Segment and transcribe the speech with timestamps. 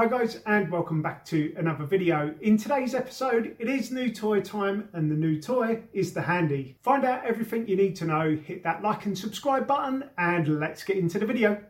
[0.00, 2.34] Hi guys and welcome back to another video.
[2.40, 6.78] In today's episode it is new toy time and the new toy is the Handy.
[6.80, 10.84] Find out everything you need to know, hit that like and subscribe button and let's
[10.84, 11.62] get into the video.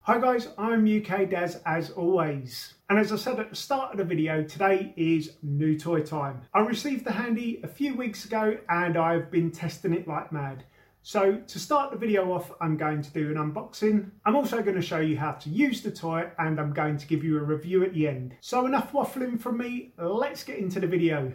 [0.00, 2.74] Hi guys, I'm UK Daz as always.
[2.90, 6.40] And as I said at the start of the video, today is new toy time.
[6.52, 10.64] I received the Handy a few weeks ago and I've been testing it like mad.
[11.06, 14.10] So to start the video off, I'm going to do an unboxing.
[14.24, 17.06] I'm also going to show you how to use the toy and I'm going to
[17.06, 18.36] give you a review at the end.
[18.40, 21.34] So enough waffling from me, let's get into the video.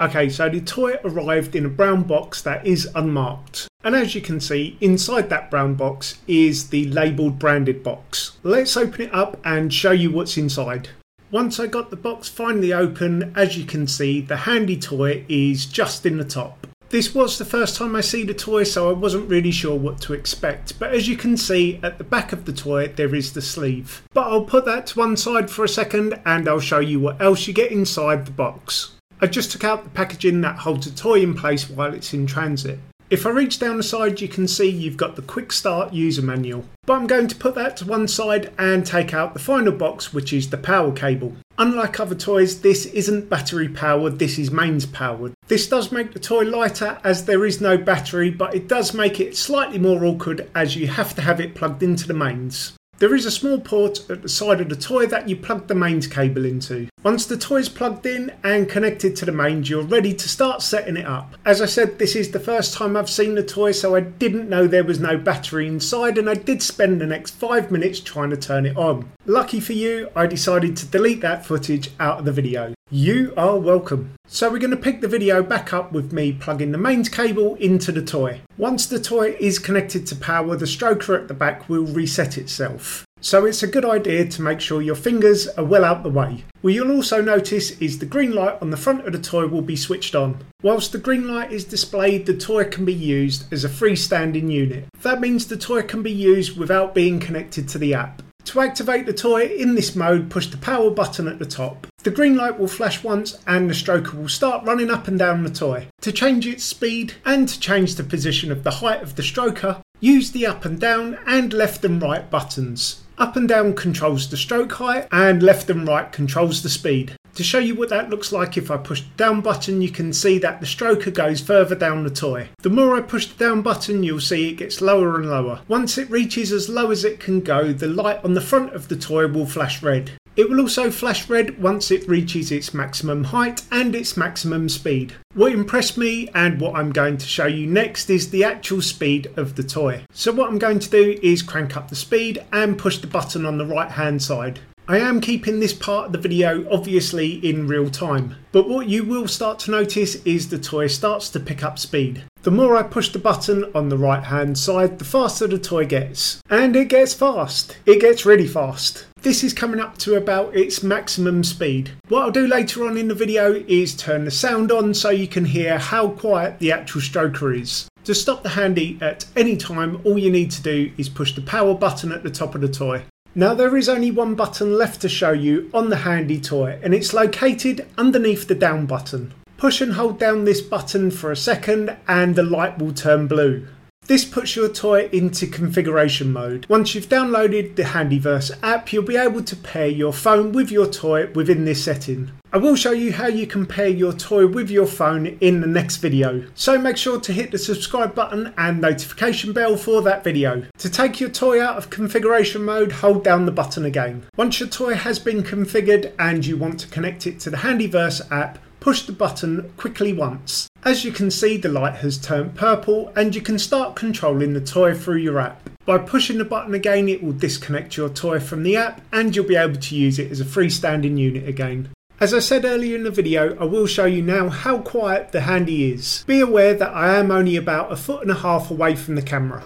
[0.00, 3.66] Okay, so the toy arrived in a brown box that is unmarked.
[3.82, 8.36] And as you can see, inside that brown box is the labelled branded box.
[8.44, 10.90] Let's open it up and show you what's inside.
[11.32, 15.66] Once I got the box finally open, as you can see, the handy toy is
[15.66, 16.67] just in the top.
[16.90, 20.00] This was the first time I see the toy, so I wasn't really sure what
[20.02, 20.78] to expect.
[20.78, 24.02] But as you can see, at the back of the toy, there is the sleeve.
[24.14, 27.20] But I'll put that to one side for a second and I'll show you what
[27.20, 28.92] else you get inside the box.
[29.20, 32.26] I just took out the packaging that holds the toy in place while it's in
[32.26, 32.78] transit.
[33.10, 36.20] If I reach down the side you can see you've got the quick start user
[36.20, 36.66] manual.
[36.84, 40.12] But I'm going to put that to one side and take out the final box
[40.12, 41.34] which is the power cable.
[41.56, 45.32] Unlike other toys this isn't battery powered, this is mains powered.
[45.46, 49.20] This does make the toy lighter as there is no battery but it does make
[49.20, 52.74] it slightly more awkward as you have to have it plugged into the mains.
[52.98, 55.74] There is a small port at the side of the toy that you plug the
[55.74, 56.88] mains cable into.
[57.04, 60.60] Once the toy is plugged in and connected to the mains, you're ready to start
[60.60, 61.36] setting it up.
[61.44, 64.48] As I said, this is the first time I've seen the toy, so I didn't
[64.48, 68.30] know there was no battery inside, and I did spend the next five minutes trying
[68.30, 69.12] to turn it on.
[69.26, 72.74] Lucky for you, I decided to delete that footage out of the video.
[72.90, 74.14] You are welcome.
[74.26, 77.54] So we're going to pick the video back up with me plugging the mains cable
[77.56, 78.40] into the toy.
[78.56, 83.06] Once the toy is connected to power, the stroker at the back will reset itself.
[83.20, 86.44] So it's a good idea to make sure your fingers are well out the way.
[86.60, 89.62] What you'll also notice is the green light on the front of the toy will
[89.62, 90.38] be switched on.
[90.62, 94.86] Whilst the green light is displayed, the toy can be used as a freestanding unit.
[95.02, 98.22] That means the toy can be used without being connected to the app.
[98.44, 101.86] To activate the toy in this mode, push the power button at the top.
[102.04, 105.42] The green light will flash once and the stroker will start running up and down
[105.42, 105.88] the toy.
[106.00, 109.82] To change its speed and to change the position of the height of the stroker,
[110.00, 113.02] use the up and down and left and right buttons.
[113.18, 117.16] Up and down controls the stroke height and left and right controls the speed.
[117.34, 120.12] To show you what that looks like if I push the down button you can
[120.12, 122.48] see that the stroker goes further down the toy.
[122.62, 125.62] The more I push the down button you'll see it gets lower and lower.
[125.66, 128.86] Once it reaches as low as it can go the light on the front of
[128.86, 130.12] the toy will flash red.
[130.38, 135.14] It will also flash red once it reaches its maximum height and its maximum speed.
[135.34, 139.32] What impressed me and what I'm going to show you next is the actual speed
[139.36, 140.04] of the toy.
[140.12, 143.44] So what I'm going to do is crank up the speed and push the button
[143.44, 144.60] on the right hand side.
[144.86, 149.02] I am keeping this part of the video obviously in real time, but what you
[149.02, 152.22] will start to notice is the toy starts to pick up speed.
[152.44, 155.86] The more I push the button on the right hand side, the faster the toy
[155.86, 156.40] gets.
[156.48, 157.76] And it gets fast.
[157.84, 159.06] It gets really fast.
[159.22, 161.90] This is coming up to about its maximum speed.
[162.08, 165.26] What I'll do later on in the video is turn the sound on so you
[165.26, 167.88] can hear how quiet the actual stroker is.
[168.04, 171.42] To stop the handy at any time, all you need to do is push the
[171.42, 173.02] power button at the top of the toy.
[173.34, 176.94] Now there is only one button left to show you on the handy toy and
[176.94, 179.34] it's located underneath the down button.
[179.58, 183.66] Push and hold down this button for a second and the light will turn blue.
[184.06, 186.64] This puts your toy into configuration mode.
[186.68, 190.86] Once you've downloaded the Handyverse app, you'll be able to pair your phone with your
[190.86, 192.30] toy within this setting.
[192.52, 195.66] I will show you how you can pair your toy with your phone in the
[195.66, 196.46] next video.
[196.54, 200.62] So make sure to hit the subscribe button and notification bell for that video.
[200.78, 204.24] To take your toy out of configuration mode, hold down the button again.
[204.36, 208.30] Once your toy has been configured and you want to connect it to the Handyverse
[208.30, 210.68] app, push the button quickly once.
[210.84, 214.60] As you can see the light has turned purple and you can start controlling the
[214.60, 215.68] toy through your app.
[215.84, 219.46] By pushing the button again it will disconnect your toy from the app and you'll
[219.46, 221.90] be able to use it as a freestanding unit again.
[222.20, 225.42] As I said earlier in the video, I will show you now how quiet the
[225.42, 226.24] Handy is.
[226.26, 229.22] Be aware that I am only about a foot and a half away from the
[229.22, 229.62] camera.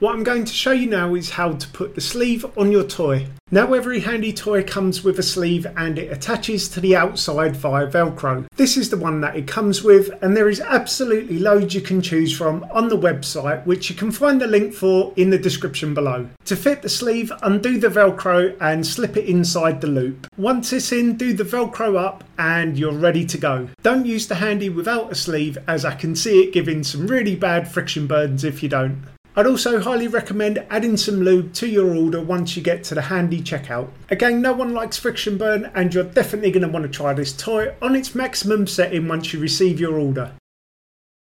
[0.00, 2.84] What I'm going to show you now is how to put the sleeve on your
[2.84, 3.26] toy.
[3.50, 7.88] Now every handy toy comes with a sleeve and it attaches to the outside via
[7.88, 8.46] velcro.
[8.54, 12.00] This is the one that it comes with and there is absolutely loads you can
[12.00, 15.94] choose from on the website which you can find the link for in the description
[15.94, 16.28] below.
[16.44, 20.28] To fit the sleeve undo the velcro and slip it inside the loop.
[20.36, 23.68] Once it's in do the velcro up and you're ready to go.
[23.82, 27.34] Don't use the handy without a sleeve as I can see it giving some really
[27.34, 29.02] bad friction burns if you don't.
[29.38, 33.02] I'd also highly recommend adding some lube to your order once you get to the
[33.02, 33.88] handy checkout.
[34.10, 37.36] Again, no one likes friction burn and you're definitely going to want to try this
[37.36, 40.32] toy on its maximum setting once you receive your order.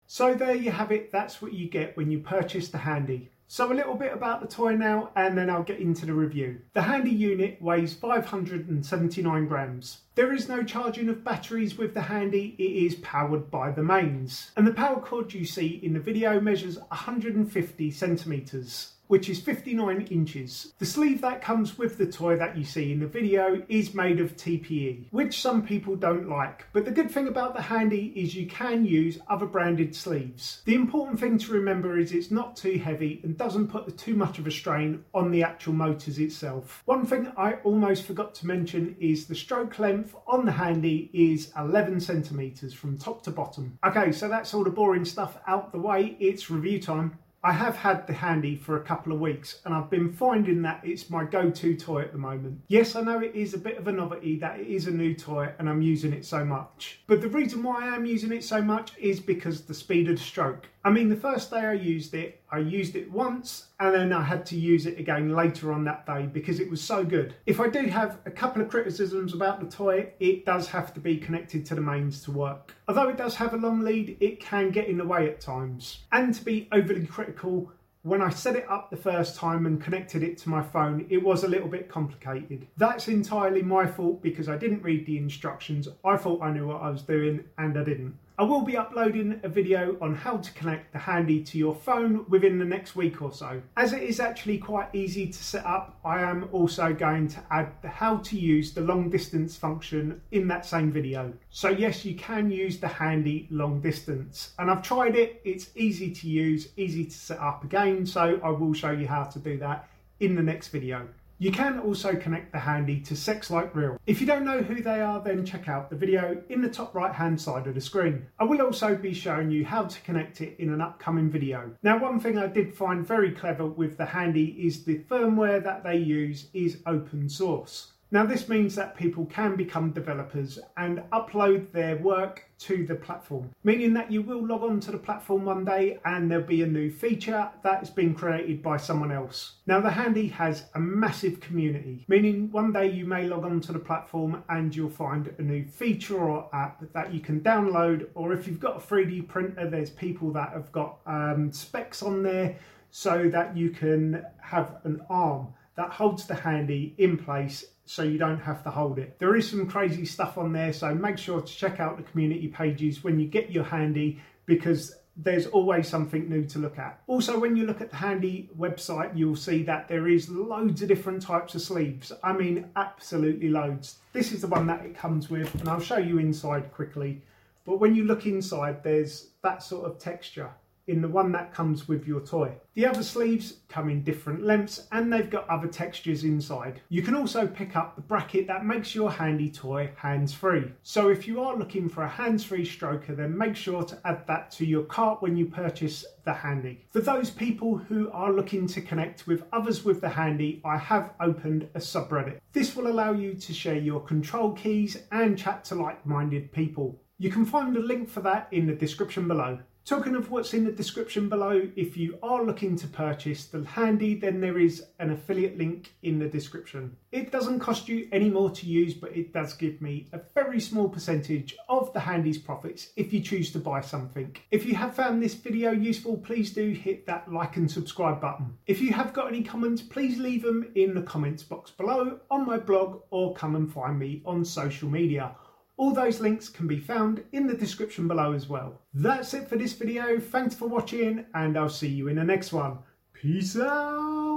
[0.09, 3.31] So there you have it, that's what you get when you purchase the handy.
[3.52, 6.61] So a little bit about the toy now and then I'll get into the review.
[6.73, 10.02] The handy unit weighs 579 grams.
[10.14, 14.52] There is no charging of batteries with the handy, it is powered by the mains.
[14.56, 20.03] And the power cord you see in the video measures 150 centimetres which is 59
[20.03, 20.73] inches.
[20.79, 24.21] The sleeve that comes with the toy that you see in the video is made
[24.21, 26.65] of TPE, which some people don't like.
[26.73, 30.62] But the good thing about the Handy is you can use other branded sleeves.
[30.65, 34.39] The important thing to remember is it's not too heavy and doesn't put too much
[34.39, 36.85] of a strain on the actual motors itself.
[36.85, 41.51] One thing I almost forgot to mention is the stroke length on the Handy is
[41.59, 43.77] 11 centimeters from top to bottom.
[43.85, 46.17] Okay, so that's all the boring stuff out the way.
[46.21, 47.19] It's review time.
[47.43, 50.83] I have had the handy for a couple of weeks and I've been finding that
[50.85, 52.61] it's my go-to toy at the moment.
[52.69, 55.15] Yes, I know it is a bit of a novelty that it is a new
[55.15, 57.01] toy and I'm using it so much.
[57.07, 60.19] But the reason why I am using it so much is because the speed of
[60.19, 60.69] the stroke.
[60.82, 64.23] I mean, the first day I used it, I used it once and then I
[64.23, 67.35] had to use it again later on that day because it was so good.
[67.44, 71.00] If I do have a couple of criticisms about the toy, it does have to
[71.00, 72.75] be connected to the mains to work.
[72.88, 76.05] Although it does have a long lead, it can get in the way at times.
[76.12, 77.71] And to be overly critical,
[78.03, 81.23] when I set it up the first time and connected it to my phone, it
[81.23, 82.67] was a little bit complicated.
[82.79, 85.88] That's entirely my fault because I didn't read the instructions.
[86.03, 88.17] I thought I knew what I was doing and I didn't.
[88.41, 92.25] I will be uploading a video on how to connect the handy to your phone
[92.31, 93.61] within the next week or so.
[93.77, 97.71] As it is actually quite easy to set up, I am also going to add
[97.83, 101.35] the how to use the long distance function in that same video.
[101.51, 105.43] So yes, you can use the handy long distance and I've tried it.
[105.45, 108.07] It's easy to use, easy to set up again.
[108.07, 109.87] So I will show you how to do that
[110.19, 111.07] in the next video.
[111.43, 113.99] You can also connect the handy to Sex Like Real.
[114.07, 116.95] If you don't know who they are, then check out the video in the top
[116.95, 118.27] right hand side of the screen.
[118.39, 121.71] I will also be showing you how to connect it in an upcoming video.
[121.83, 125.83] Now, one thing I did find very clever with the handy is the firmware that
[125.83, 127.93] they use is open source.
[128.12, 133.51] Now this means that people can become developers and upload their work to the platform,
[133.62, 136.67] meaning that you will log on to the platform one day and there'll be a
[136.67, 139.53] new feature that's been created by someone else.
[139.67, 143.73] Now the Handy has a massive community, meaning one day you may log on to
[143.73, 148.33] the platform and you'll find a new feature or app that you can download or
[148.33, 152.56] if you've got a 3D printer there's people that have got um, specs on there
[152.91, 158.19] so that you can have an arm that holds the handy in place so you
[158.19, 159.19] don't have to hold it.
[159.19, 162.49] There is some crazy stuff on there, so make sure to check out the community
[162.49, 167.00] pages when you get your handy because there's always something new to look at.
[167.06, 170.88] Also, when you look at the Handy website, you'll see that there is loads of
[170.88, 172.12] different types of sleeves.
[172.22, 173.99] I mean, absolutely loads.
[174.12, 177.22] This is the one that it comes with, and I'll show you inside quickly.
[177.67, 180.50] But when you look inside, there's that sort of texture
[180.91, 182.53] in the one that comes with your toy.
[182.75, 186.81] The other sleeves come in different lengths and they've got other textures inside.
[186.89, 190.73] You can also pick up the bracket that makes your handy toy hands-free.
[190.83, 194.51] So if you are looking for a hands-free stroker then make sure to add that
[194.53, 196.85] to your cart when you purchase the handy.
[196.91, 201.13] For those people who are looking to connect with others with the handy, I have
[201.20, 202.41] opened a subreddit.
[202.53, 207.01] This will allow you to share your control keys and chat to like-minded people.
[207.19, 209.59] You can find a link for that in the description below.
[209.87, 214.15] Talking of what's in the description below, if you are looking to purchase the Handy,
[214.15, 216.96] then there is an affiliate link in the description.
[217.10, 220.60] It doesn't cost you any more to use, but it does give me a very
[220.60, 224.37] small percentage of the Handy's profits if you choose to buy something.
[224.51, 228.58] If you have found this video useful, please do hit that like and subscribe button.
[228.67, 232.46] If you have got any comments, please leave them in the comments box below on
[232.46, 235.34] my blog or come and find me on social media.
[235.81, 238.82] All those links can be found in the description below as well.
[238.93, 240.20] That's it for this video.
[240.20, 242.81] Thanks for watching and I'll see you in the next one.
[243.15, 244.30] Peace out.